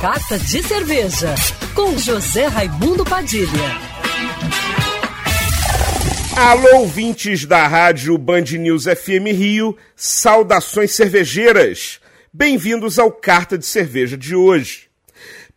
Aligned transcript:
Carta 0.00 0.38
de 0.38 0.62
Cerveja, 0.62 1.34
com 1.74 1.98
José 1.98 2.46
Raimundo 2.46 3.04
Padilha. 3.04 3.50
Alô, 6.34 6.78
ouvintes 6.78 7.44
da 7.44 7.68
rádio 7.68 8.16
Band 8.16 8.44
News 8.58 8.84
FM 8.84 9.26
Rio, 9.36 9.76
saudações 9.94 10.92
cervejeiras. 10.92 12.00
Bem-vindos 12.32 12.98
ao 12.98 13.12
Carta 13.12 13.58
de 13.58 13.66
Cerveja 13.66 14.16
de 14.16 14.34
hoje. 14.34 14.88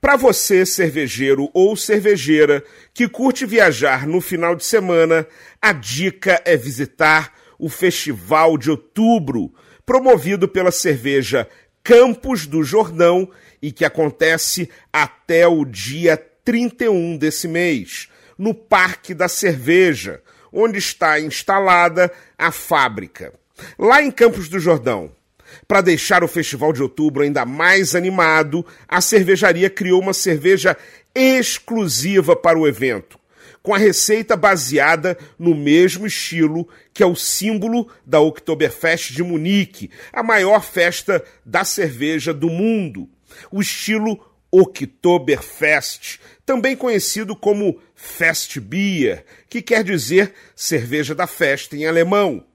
Para 0.02 0.18
você, 0.18 0.66
cervejeiro 0.66 1.50
ou 1.54 1.78
cervejeira 1.78 2.66
que 2.94 3.08
curte 3.08 3.46
viajar 3.46 4.06
no 4.06 4.20
final 4.20 4.58
de 4.58 4.66
semana, 4.66 5.26
a 5.62 5.72
dica 5.72 6.42
é 6.44 6.58
visitar 6.58 7.32
o 7.58 7.70
Festival 7.70 8.58
de 8.58 8.70
Outubro, 8.70 9.54
promovido 9.86 10.50
pela 10.50 10.70
cerveja 10.70 11.48
Campos 11.84 12.48
do 12.48 12.64
Jordão 12.64 13.30
e 13.62 13.72
que 13.72 13.84
acontece 13.84 14.70
até 14.92 15.46
o 15.46 15.66
dia 15.66 16.16
31 16.46 17.18
desse 17.18 17.48
mês, 17.48 18.08
no 18.38 18.54
Parque 18.54 19.14
da 19.14 19.28
Cerveja, 19.28 20.22
onde 20.52 20.78
está 20.78 21.20
instalada 21.20 22.12
a 22.38 22.52
fábrica. 22.52 23.34
Lá 23.78 24.02
em 24.02 24.12
Campos 24.12 24.48
do 24.48 24.60
Jordão. 24.60 25.12
Para 25.68 25.82
deixar 25.82 26.24
o 26.24 26.28
Festival 26.28 26.74
de 26.74 26.82
Outubro 26.82 27.22
ainda 27.22 27.46
mais 27.46 27.96
animado, 27.96 28.66
a 28.88 29.02
cervejaria 29.02 29.70
criou 29.70 30.02
uma 30.02 30.14
cerveja 30.14 30.76
exclusiva 31.14 32.36
para 32.36 32.58
o 32.58 32.68
evento, 32.68 33.20
com 33.64 33.74
a 33.74 33.78
receita 33.78 34.36
baseada 34.36 35.18
no 35.40 35.56
mesmo 35.56 36.06
estilo 36.06 36.68
que 36.94 37.02
é 37.02 37.06
o 37.06 37.16
símbolo 37.16 37.88
da 38.06 38.20
Oktoberfest 38.20 39.14
de 39.14 39.24
Munique, 39.24 39.90
a 40.12 40.22
maior 40.22 40.62
festa 40.62 41.24
da 41.46 41.64
cerveja 41.64 42.34
do 42.34 42.50
mundo. 42.50 43.10
O 43.50 43.62
estilo 43.62 44.20
Oktoberfest, 44.52 46.20
também 46.46 46.76
conhecido 46.76 47.36
como 47.36 47.80
Festbier, 47.96 49.26
que 49.50 49.62
quer 49.62 49.84
dizer 49.84 50.34
cerveja 50.56 51.16
da 51.16 51.26
festa 51.26 51.76
em 51.76 51.88
alemão. 51.88 52.46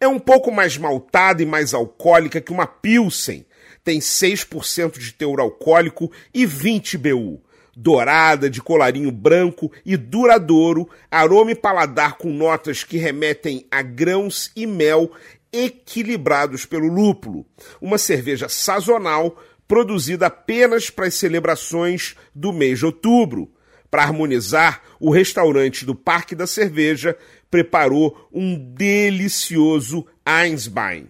É 0.00 0.08
um 0.08 0.18
pouco 0.18 0.50
mais 0.50 0.78
maltada 0.78 1.42
e 1.42 1.46
mais 1.46 1.74
alcoólica 1.74 2.40
que 2.40 2.50
uma 2.50 2.66
Pilsen. 2.66 3.44
Tem 3.84 4.00
6% 4.00 4.98
de 4.98 5.12
teor 5.12 5.38
alcoólico 5.38 6.10
e 6.34 6.44
20 6.46 6.98
BU 6.98 7.46
dourada, 7.76 8.48
de 8.48 8.62
colarinho 8.62 9.12
branco 9.12 9.70
e 9.84 9.98
duradouro, 9.98 10.88
aroma 11.10 11.52
e 11.52 11.54
paladar 11.54 12.16
com 12.16 12.32
notas 12.32 12.82
que 12.82 12.96
remetem 12.96 13.66
a 13.70 13.82
grãos 13.82 14.50
e 14.56 14.66
mel 14.66 15.12
equilibrados 15.52 16.64
pelo 16.64 16.88
lúpulo. 16.88 17.44
Uma 17.80 17.98
cerveja 17.98 18.48
sazonal 18.48 19.38
produzida 19.68 20.26
apenas 20.26 20.88
para 20.88 21.06
as 21.06 21.14
celebrações 21.14 22.16
do 22.34 22.52
mês 22.52 22.78
de 22.78 22.86
outubro. 22.86 23.50
Para 23.90 24.04
harmonizar, 24.04 24.82
o 24.98 25.10
restaurante 25.10 25.84
do 25.84 25.94
Parque 25.94 26.34
da 26.34 26.46
Cerveja 26.46 27.16
preparou 27.50 28.28
um 28.32 28.56
delicioso 28.74 30.06
Einsbein. 30.26 31.08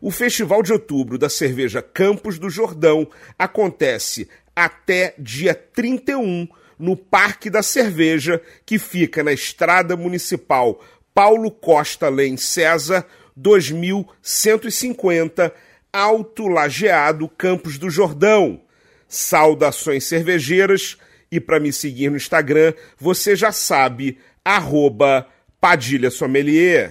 O 0.00 0.10
Festival 0.10 0.62
de 0.62 0.72
Outubro 0.72 1.18
da 1.18 1.28
Cerveja 1.28 1.82
Campos 1.82 2.38
do 2.38 2.50
Jordão 2.50 3.08
acontece 3.38 4.28
até 4.54 5.14
dia 5.18 5.54
31 5.54 6.48
no 6.78 6.96
Parque 6.96 7.48
da 7.48 7.62
Cerveja, 7.62 8.42
que 8.66 8.78
fica 8.78 9.22
na 9.22 9.32
Estrada 9.32 9.96
Municipal 9.96 10.80
Paulo 11.14 11.50
Costa 11.50 12.08
Lem 12.08 12.36
César, 12.36 13.06
2150, 13.36 15.54
Alto 15.92 16.48
Lajeado, 16.48 17.28
Campos 17.28 17.78
do 17.78 17.88
Jordão. 17.90 18.60
Saudações 19.06 20.04
cervejeiras 20.04 20.96
e 21.30 21.38
para 21.38 21.60
me 21.60 21.70
seguir 21.72 22.10
no 22.10 22.16
Instagram, 22.16 22.74
você 22.98 23.36
já 23.36 23.52
sabe, 23.52 24.18
arroba 24.44 25.28
Padilha 25.60 26.10
Sommelier. 26.10 26.90